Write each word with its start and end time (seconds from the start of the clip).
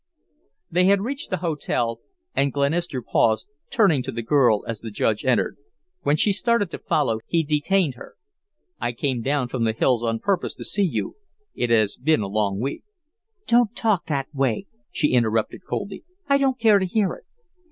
They 0.71 0.85
had 0.85 1.01
reached 1.03 1.29
the 1.29 1.37
hotel, 1.45 1.99
and 2.33 2.51
Glenister 2.51 3.03
paused, 3.03 3.47
turning 3.69 4.01
to 4.01 4.11
the 4.11 4.23
girl 4.23 4.65
as 4.67 4.79
the 4.79 4.89
Judge 4.89 5.23
entered. 5.23 5.57
When 6.01 6.15
she 6.17 6.33
started 6.33 6.71
to 6.71 6.79
follow, 6.79 7.19
he 7.27 7.43
detained 7.43 7.93
her. 7.93 8.15
"I 8.79 8.93
came 8.93 9.21
down 9.21 9.47
from 9.49 9.63
the 9.63 9.73
hills 9.73 10.01
on 10.03 10.17
purpose 10.17 10.55
to 10.55 10.63
see 10.63 10.81
you. 10.89 11.17
It 11.53 11.69
has 11.69 11.97
been 11.97 12.21
a 12.21 12.27
long 12.27 12.59
week" 12.59 12.81
"Don't 13.45 13.75
talk 13.75 14.07
that 14.07 14.33
way," 14.33 14.65
she 14.91 15.13
interrupted, 15.13 15.61
coldly. 15.69 16.03
"I 16.27 16.39
don't 16.39 16.57
care 16.57 16.79
to 16.79 16.85
hear 16.87 17.13
it." 17.13 17.25